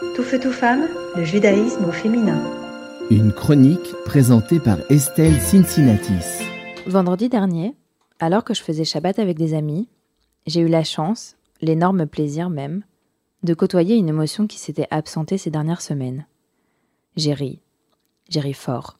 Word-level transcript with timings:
Tout 0.00 0.22
feu, 0.22 0.40
tout 0.40 0.50
femme, 0.50 0.88
le 1.14 1.24
judaïsme 1.24 1.84
au 1.84 1.92
féminin. 1.92 2.42
Une 3.10 3.32
chronique 3.32 3.92
présentée 4.06 4.58
par 4.58 4.78
Estelle 4.90 5.38
Cincinnatis. 5.38 6.42
Vendredi 6.86 7.28
dernier, 7.28 7.76
alors 8.18 8.42
que 8.42 8.54
je 8.54 8.62
faisais 8.62 8.84
Shabbat 8.84 9.18
avec 9.18 9.36
des 9.36 9.52
amis, 9.52 9.90
j'ai 10.46 10.62
eu 10.62 10.68
la 10.68 10.84
chance, 10.84 11.36
l'énorme 11.60 12.06
plaisir 12.06 12.48
même, 12.48 12.82
de 13.42 13.52
côtoyer 13.52 13.96
une 13.96 14.08
émotion 14.08 14.46
qui 14.46 14.58
s'était 14.58 14.88
absentée 14.90 15.36
ces 15.36 15.50
dernières 15.50 15.82
semaines. 15.82 16.24
J'ai 17.16 17.34
ri. 17.34 17.60
J'ai 18.30 18.40
ri 18.40 18.54
fort. 18.54 18.96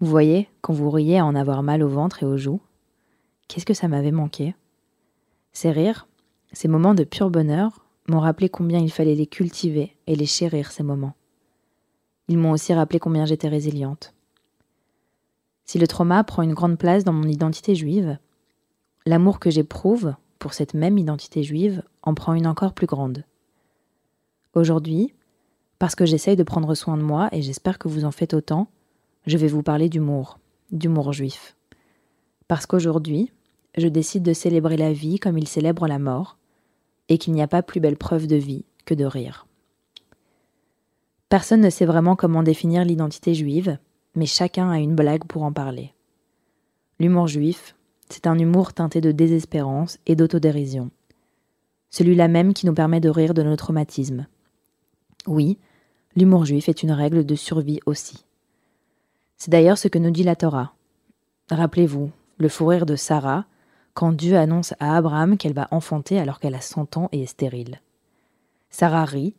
Vous 0.00 0.08
voyez, 0.08 0.48
quand 0.62 0.72
vous 0.72 0.88
riez 0.88 1.18
à 1.18 1.26
en 1.26 1.34
avoir 1.34 1.62
mal 1.62 1.82
au 1.82 1.88
ventre 1.88 2.22
et 2.22 2.26
aux 2.26 2.38
joues, 2.38 2.62
qu'est-ce 3.48 3.66
que 3.66 3.74
ça 3.74 3.86
m'avait 3.86 4.12
manqué? 4.12 4.54
Ces 5.52 5.70
rires, 5.70 6.08
ces 6.52 6.68
moments 6.68 6.94
de 6.94 7.04
pur 7.04 7.28
bonheur, 7.28 7.85
m'ont 8.08 8.20
rappelé 8.20 8.48
combien 8.48 8.80
il 8.80 8.90
fallait 8.90 9.14
les 9.14 9.26
cultiver 9.26 9.96
et 10.06 10.16
les 10.16 10.26
chérir, 10.26 10.70
ces 10.70 10.82
moments. 10.82 11.14
Ils 12.28 12.38
m'ont 12.38 12.52
aussi 12.52 12.74
rappelé 12.74 12.98
combien 12.98 13.24
j'étais 13.24 13.48
résiliente. 13.48 14.14
Si 15.64 15.78
le 15.78 15.86
trauma 15.86 16.22
prend 16.24 16.42
une 16.42 16.54
grande 16.54 16.78
place 16.78 17.04
dans 17.04 17.12
mon 17.12 17.26
identité 17.26 17.74
juive, 17.74 18.18
l'amour 19.04 19.40
que 19.40 19.50
j'éprouve 19.50 20.14
pour 20.38 20.52
cette 20.52 20.74
même 20.74 20.98
identité 20.98 21.42
juive 21.42 21.82
en 22.02 22.14
prend 22.14 22.34
une 22.34 22.46
encore 22.46 22.72
plus 22.72 22.86
grande. 22.86 23.24
Aujourd'hui, 24.54 25.12
parce 25.78 25.94
que 25.94 26.06
j'essaye 26.06 26.36
de 26.36 26.42
prendre 26.42 26.74
soin 26.74 26.96
de 26.96 27.02
moi 27.02 27.28
et 27.32 27.42
j'espère 27.42 27.78
que 27.78 27.88
vous 27.88 28.04
en 28.04 28.10
faites 28.10 28.34
autant, 28.34 28.68
je 29.26 29.36
vais 29.38 29.48
vous 29.48 29.62
parler 29.62 29.88
d'humour, 29.88 30.38
d'humour 30.70 31.12
juif. 31.12 31.56
Parce 32.48 32.66
qu'aujourd'hui, 32.66 33.32
je 33.76 33.88
décide 33.88 34.22
de 34.22 34.32
célébrer 34.32 34.76
la 34.76 34.92
vie 34.92 35.18
comme 35.18 35.36
il 35.36 35.48
célèbre 35.48 35.86
la 35.86 35.98
mort, 35.98 36.38
et 37.08 37.18
qu'il 37.18 37.32
n'y 37.32 37.42
a 37.42 37.48
pas 37.48 37.62
plus 37.62 37.80
belle 37.80 37.96
preuve 37.96 38.26
de 38.26 38.36
vie 38.36 38.64
que 38.84 38.94
de 38.94 39.04
rire. 39.04 39.46
Personne 41.28 41.60
ne 41.60 41.70
sait 41.70 41.86
vraiment 41.86 42.16
comment 42.16 42.42
définir 42.42 42.84
l'identité 42.84 43.34
juive, 43.34 43.78
mais 44.14 44.26
chacun 44.26 44.70
a 44.70 44.78
une 44.78 44.94
blague 44.94 45.24
pour 45.24 45.42
en 45.42 45.52
parler. 45.52 45.92
L'humour 47.00 47.26
juif, 47.26 47.74
c'est 48.08 48.26
un 48.26 48.38
humour 48.38 48.72
teinté 48.72 49.00
de 49.00 49.12
désespérance 49.12 49.98
et 50.06 50.14
d'autodérision. 50.14 50.90
Celui-là 51.90 52.28
même 52.28 52.54
qui 52.54 52.66
nous 52.66 52.74
permet 52.74 53.00
de 53.00 53.08
rire 53.08 53.34
de 53.34 53.42
nos 53.42 53.56
traumatismes. 53.56 54.26
Oui, 55.26 55.58
l'humour 56.14 56.44
juif 56.44 56.68
est 56.68 56.82
une 56.82 56.92
règle 56.92 57.26
de 57.26 57.34
survie 57.34 57.80
aussi. 57.86 58.24
C'est 59.36 59.50
d'ailleurs 59.50 59.78
ce 59.78 59.88
que 59.88 59.98
nous 59.98 60.10
dit 60.10 60.22
la 60.22 60.36
Torah. 60.36 60.74
Rappelez-vous, 61.50 62.10
le 62.38 62.48
fou 62.48 62.66
rire 62.66 62.86
de 62.86 62.96
Sarah, 62.96 63.44
quand 63.96 64.12
Dieu 64.12 64.36
annonce 64.36 64.74
à 64.78 64.94
Abraham 64.94 65.38
qu'elle 65.38 65.54
va 65.54 65.68
enfanter 65.70 66.20
alors 66.20 66.38
qu'elle 66.38 66.54
a 66.54 66.60
100 66.60 66.98
ans 66.98 67.08
et 67.12 67.22
est 67.22 67.26
stérile. 67.26 67.80
Sarah 68.68 69.06
rit 69.06 69.34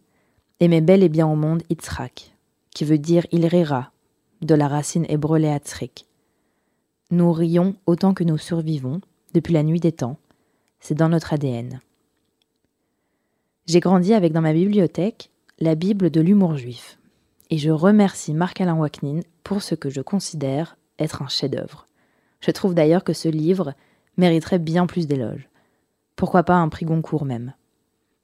et 0.60 0.68
met 0.68 0.82
bel 0.82 1.04
et 1.04 1.10
bien 1.10 1.28
au 1.28 1.36
monde 1.36 1.62
Yitzhak, 1.70 2.34
qui 2.72 2.84
veut 2.84 2.98
dire 2.98 3.28
il 3.32 3.46
rira, 3.46 3.92
de 4.42 4.56
la 4.56 4.68
racine 4.68 5.06
hébreu 5.10 5.38
léatzrik. 5.38 6.08
Nous 7.12 7.32
rions 7.32 7.76
autant 7.86 8.16
que 8.16 8.24
nous 8.24 8.40
survivons, 8.40 9.00
depuis 9.36 9.54
la 9.54 9.62
nuit 9.62 9.80
des 9.80 9.92
temps, 9.92 10.18
c'est 10.80 10.96
dans 10.96 11.10
notre 11.10 11.34
ADN. 11.34 11.80
J'ai 13.68 13.80
grandi 13.80 14.16
avec 14.16 14.34
dans 14.34 14.42
ma 14.42 14.54
bibliothèque 14.54 15.30
la 15.60 15.76
Bible 15.76 16.10
de 16.10 16.20
l'humour 16.20 16.58
juif, 16.58 16.98
et 17.52 17.60
je 17.60 17.70
remercie 17.70 18.34
Marc-Alain 18.34 18.76
Waknin 18.76 19.20
pour 19.44 19.62
ce 19.62 19.76
que 19.76 19.92
je 19.92 20.02
considère 20.02 20.78
être 20.98 21.22
un 21.22 21.28
chef-d'œuvre. 21.28 21.86
Je 22.40 22.50
trouve 22.50 22.74
d'ailleurs 22.74 23.04
que 23.04 23.14
ce 23.14 23.30
livre 23.30 23.76
mériterait 24.18 24.60
bien 24.60 24.88
plus 24.88 25.08
d'éloges. 25.08 25.50
Pourquoi 26.16 26.44
pas 26.44 26.56
un 26.56 26.70
prix 26.70 26.86
Goncourt 26.86 27.26
même 27.26 27.54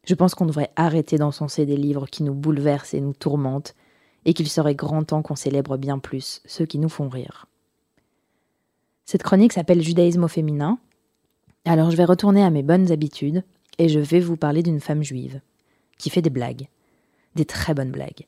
Je 0.03 0.15
pense 0.15 0.35
qu'on 0.35 0.45
devrait 0.45 0.71
arrêter 0.75 1.17
d'encenser 1.17 1.65
des 1.65 1.77
livres 1.77 2.07
qui 2.07 2.23
nous 2.23 2.33
bouleversent 2.33 2.93
et 2.93 3.01
nous 3.01 3.13
tourmentent, 3.13 3.75
et 4.25 4.33
qu'il 4.33 4.49
serait 4.49 4.75
grand 4.75 5.03
temps 5.03 5.21
qu'on 5.21 5.35
célèbre 5.35 5.77
bien 5.77 5.99
plus 5.99 6.41
ceux 6.45 6.65
qui 6.65 6.79
nous 6.79 6.89
font 6.89 7.09
rire. 7.09 7.45
Cette 9.05 9.23
chronique 9.23 9.53
s'appelle 9.53 9.81
Judaïsme 9.81 10.23
au 10.23 10.29
féminin, 10.29 10.79
alors 11.65 11.91
je 11.91 11.97
vais 11.97 12.05
retourner 12.05 12.43
à 12.43 12.49
mes 12.49 12.63
bonnes 12.63 12.91
habitudes 12.91 13.43
et 13.77 13.89
je 13.89 13.99
vais 13.99 14.19
vous 14.19 14.37
parler 14.37 14.63
d'une 14.63 14.79
femme 14.79 15.03
juive 15.03 15.41
qui 15.97 16.09
fait 16.09 16.21
des 16.21 16.29
blagues, 16.29 16.67
des 17.35 17.45
très 17.45 17.73
bonnes 17.73 17.91
blagues. 17.91 18.27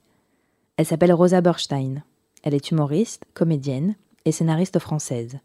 Elle 0.78 0.86
s'appelle 0.86 1.14
Rosa 1.14 1.42
Borstein. 1.42 2.04
Elle 2.44 2.54
est 2.54 2.72
humoriste, 2.72 3.26
comédienne 3.34 3.96
et 4.24 4.32
scénariste 4.32 4.80
française. 4.80 5.40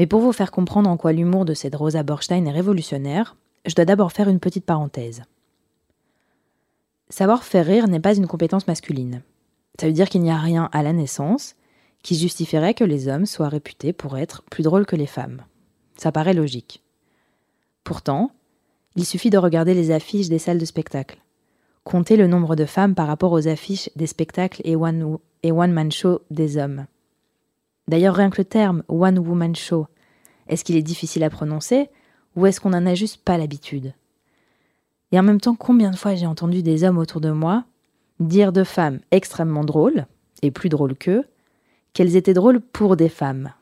Mais 0.00 0.06
pour 0.06 0.22
vous 0.22 0.32
faire 0.32 0.50
comprendre 0.50 0.88
en 0.88 0.96
quoi 0.96 1.12
l'humour 1.12 1.44
de 1.44 1.52
cette 1.52 1.74
Rosa 1.74 2.02
Borstein 2.02 2.46
est 2.46 2.50
révolutionnaire, 2.50 3.36
je 3.66 3.74
dois 3.74 3.84
d'abord 3.84 4.12
faire 4.12 4.30
une 4.30 4.40
petite 4.40 4.64
parenthèse. 4.64 5.24
Savoir 7.10 7.44
faire 7.44 7.66
rire 7.66 7.86
n'est 7.86 8.00
pas 8.00 8.16
une 8.16 8.26
compétence 8.26 8.66
masculine. 8.66 9.20
Ça 9.78 9.86
veut 9.86 9.92
dire 9.92 10.08
qu'il 10.08 10.22
n'y 10.22 10.30
a 10.30 10.38
rien 10.38 10.70
à 10.72 10.82
la 10.82 10.94
naissance 10.94 11.54
qui 12.02 12.16
justifierait 12.16 12.72
que 12.72 12.82
les 12.82 13.08
hommes 13.08 13.26
soient 13.26 13.50
réputés 13.50 13.92
pour 13.92 14.16
être 14.16 14.42
plus 14.44 14.62
drôles 14.62 14.86
que 14.86 14.96
les 14.96 15.04
femmes. 15.04 15.42
Ça 15.96 16.12
paraît 16.12 16.32
logique. 16.32 16.82
Pourtant, 17.84 18.30
il 18.96 19.04
suffit 19.04 19.28
de 19.28 19.36
regarder 19.36 19.74
les 19.74 19.90
affiches 19.90 20.30
des 20.30 20.38
salles 20.38 20.56
de 20.56 20.64
spectacle. 20.64 21.18
Compter 21.84 22.16
le 22.16 22.26
nombre 22.26 22.56
de 22.56 22.64
femmes 22.64 22.94
par 22.94 23.06
rapport 23.06 23.32
aux 23.32 23.48
affiches 23.48 23.90
des 23.96 24.06
spectacles 24.06 24.62
et 24.64 24.76
one, 24.76 25.18
et 25.42 25.52
one 25.52 25.72
man 25.72 25.92
show 25.92 26.22
des 26.30 26.56
hommes. 26.56 26.86
D'ailleurs, 27.90 28.14
rien 28.14 28.30
que 28.30 28.40
le 28.40 28.44
terme 28.44 28.84
One 28.86 29.18
Woman 29.18 29.56
Show, 29.56 29.88
est-ce 30.46 30.62
qu'il 30.62 30.76
est 30.76 30.82
difficile 30.82 31.24
à 31.24 31.28
prononcer 31.28 31.88
ou 32.36 32.46
est-ce 32.46 32.60
qu'on 32.60 32.70
n'en 32.70 32.86
a 32.86 32.94
juste 32.94 33.16
pas 33.24 33.36
l'habitude? 33.36 33.94
Et 35.10 35.18
en 35.18 35.24
même 35.24 35.40
temps, 35.40 35.56
combien 35.56 35.90
de 35.90 35.96
fois 35.96 36.14
j'ai 36.14 36.26
entendu 36.26 36.62
des 36.62 36.84
hommes 36.84 36.98
autour 36.98 37.20
de 37.20 37.32
moi 37.32 37.64
dire 38.20 38.52
de 38.52 38.62
femmes 38.62 39.00
extrêmement 39.10 39.64
drôles, 39.64 40.06
et 40.40 40.52
plus 40.52 40.68
drôles 40.68 40.94
qu'eux, 40.94 41.24
qu'elles 41.92 42.14
étaient 42.14 42.32
drôles 42.32 42.60
pour 42.60 42.94
des 42.96 43.08
femmes? 43.08 43.52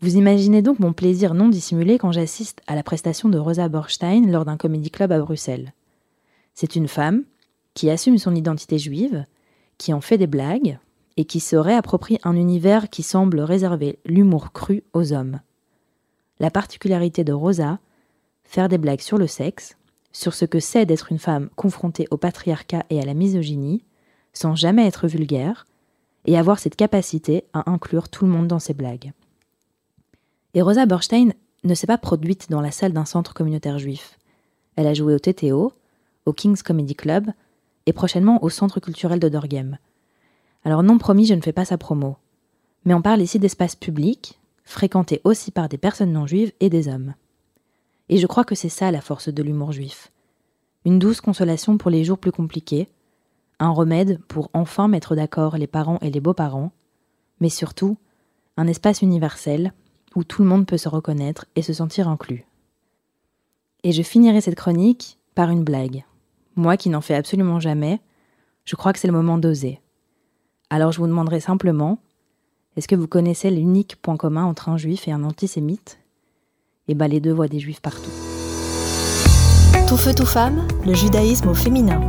Vous 0.00 0.16
imaginez 0.16 0.60
donc 0.60 0.80
mon 0.80 0.92
plaisir 0.92 1.34
non 1.34 1.48
dissimulé 1.48 1.98
quand 1.98 2.10
j'assiste 2.10 2.62
à 2.66 2.74
la 2.74 2.82
prestation 2.82 3.28
de 3.28 3.38
Rosa 3.38 3.68
Borstein 3.68 4.28
lors 4.28 4.44
d'un 4.44 4.56
comédie 4.56 4.90
club 4.90 5.12
à 5.12 5.20
Bruxelles. 5.20 5.72
C'est 6.54 6.74
une 6.74 6.88
femme 6.88 7.22
qui 7.74 7.90
assume 7.90 8.18
son 8.18 8.34
identité 8.34 8.76
juive, 8.76 9.24
qui 9.78 9.92
en 9.92 10.00
fait 10.00 10.18
des 10.18 10.26
blagues, 10.26 10.80
et 11.16 11.24
qui 11.24 11.40
se 11.40 11.56
réapproprie 11.56 12.18
un 12.24 12.36
univers 12.36 12.90
qui 12.90 13.02
semble 13.02 13.40
réserver 13.40 13.98
l'humour 14.04 14.52
cru 14.52 14.82
aux 14.92 15.12
hommes. 15.12 15.40
La 16.40 16.50
particularité 16.50 17.24
de 17.24 17.32
Rosa, 17.32 17.78
faire 18.44 18.68
des 18.68 18.78
blagues 18.78 19.00
sur 19.00 19.18
le 19.18 19.26
sexe, 19.26 19.76
sur 20.12 20.34
ce 20.34 20.44
que 20.44 20.60
c'est 20.60 20.86
d'être 20.86 21.12
une 21.12 21.18
femme 21.18 21.48
confrontée 21.56 22.06
au 22.10 22.16
patriarcat 22.16 22.84
et 22.90 23.00
à 23.00 23.04
la 23.04 23.14
misogynie, 23.14 23.84
sans 24.32 24.54
jamais 24.54 24.86
être 24.86 25.06
vulgaire, 25.06 25.66
et 26.24 26.38
avoir 26.38 26.58
cette 26.58 26.76
capacité 26.76 27.44
à 27.52 27.70
inclure 27.70 28.08
tout 28.08 28.24
le 28.24 28.30
monde 28.30 28.46
dans 28.46 28.58
ses 28.58 28.74
blagues. 28.74 29.12
Et 30.54 30.62
Rosa 30.62 30.86
Borstein 30.86 31.32
ne 31.64 31.74
s'est 31.74 31.86
pas 31.86 31.98
produite 31.98 32.50
dans 32.50 32.60
la 32.60 32.70
salle 32.70 32.92
d'un 32.92 33.04
centre 33.04 33.34
communautaire 33.34 33.78
juif. 33.78 34.18
Elle 34.76 34.86
a 34.86 34.94
joué 34.94 35.14
au 35.14 35.18
TTO, 35.18 35.72
au 36.26 36.32
King's 36.32 36.62
Comedy 36.62 36.94
Club, 36.94 37.30
et 37.86 37.92
prochainement 37.92 38.42
au 38.44 38.50
Centre 38.50 38.80
culturel 38.80 39.18
de 39.18 39.28
Dorghem. 39.28 39.78
Alors 40.64 40.82
non 40.82 40.98
promis, 40.98 41.26
je 41.26 41.34
ne 41.34 41.40
fais 41.40 41.52
pas 41.52 41.64
sa 41.64 41.78
promo. 41.78 42.16
Mais 42.84 42.94
on 42.94 43.02
parle 43.02 43.22
ici 43.22 43.38
d'espaces 43.38 43.76
publics, 43.76 44.40
fréquentés 44.64 45.20
aussi 45.24 45.50
par 45.50 45.68
des 45.68 45.78
personnes 45.78 46.12
non 46.12 46.26
juives 46.26 46.52
et 46.60 46.70
des 46.70 46.88
hommes. 46.88 47.14
Et 48.08 48.18
je 48.18 48.26
crois 48.26 48.44
que 48.44 48.54
c'est 48.54 48.68
ça 48.68 48.90
la 48.90 49.00
force 49.00 49.28
de 49.28 49.42
l'humour 49.42 49.72
juif. 49.72 50.12
Une 50.84 50.98
douce 50.98 51.20
consolation 51.20 51.78
pour 51.78 51.90
les 51.90 52.04
jours 52.04 52.18
plus 52.18 52.32
compliqués, 52.32 52.88
un 53.58 53.70
remède 53.70 54.20
pour 54.24 54.50
enfin 54.52 54.88
mettre 54.88 55.14
d'accord 55.14 55.56
les 55.56 55.66
parents 55.66 55.98
et 56.00 56.10
les 56.10 56.20
beaux-parents, 56.20 56.72
mais 57.40 57.48
surtout 57.48 57.96
un 58.56 58.66
espace 58.66 59.02
universel 59.02 59.72
où 60.14 60.24
tout 60.24 60.42
le 60.42 60.48
monde 60.48 60.66
peut 60.66 60.78
se 60.78 60.88
reconnaître 60.88 61.46
et 61.56 61.62
se 61.62 61.72
sentir 61.72 62.08
inclus. 62.08 62.44
Et 63.84 63.92
je 63.92 64.02
finirai 64.02 64.40
cette 64.40 64.56
chronique 64.56 65.18
par 65.34 65.50
une 65.50 65.64
blague. 65.64 66.04
Moi 66.54 66.76
qui 66.76 66.88
n'en 66.88 67.00
fais 67.00 67.14
absolument 67.14 67.60
jamais, 67.60 68.00
je 68.64 68.76
crois 68.76 68.92
que 68.92 68.98
c'est 68.98 69.08
le 69.08 69.12
moment 69.12 69.38
d'oser. 69.38 69.80
Alors 70.74 70.90
je 70.90 71.00
vous 71.00 71.06
demanderai 71.06 71.38
simplement, 71.38 71.98
est-ce 72.78 72.88
que 72.88 72.96
vous 72.96 73.06
connaissez 73.06 73.50
l'unique 73.50 73.96
point 74.00 74.16
commun 74.16 74.46
entre 74.46 74.70
un 74.70 74.78
juif 74.78 75.06
et 75.06 75.12
un 75.12 75.22
antisémite? 75.22 75.98
Eh 76.88 76.94
bien 76.94 77.08
les 77.08 77.20
deux 77.20 77.34
voient 77.34 77.46
des 77.46 77.60
juifs 77.60 77.82
partout. 77.82 78.10
Tout 79.86 79.98
feu, 79.98 80.14
tout 80.14 80.24
femme, 80.24 80.66
le 80.86 80.94
judaïsme 80.94 81.50
au 81.50 81.54
féminin. 81.54 82.00